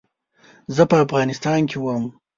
[0.75, 2.03] زه په افغانستان کې وم.